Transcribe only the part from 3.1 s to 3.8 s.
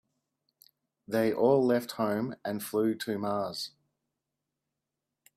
Mars.